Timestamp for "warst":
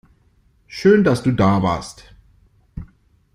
1.61-2.11